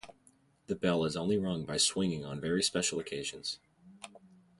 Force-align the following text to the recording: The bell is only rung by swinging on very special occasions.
The 0.65 0.73
bell 0.73 1.05
is 1.05 1.15
only 1.15 1.37
rung 1.37 1.63
by 1.63 1.77
swinging 1.77 2.25
on 2.25 2.41
very 2.41 2.63
special 2.63 2.99
occasions. 2.99 3.59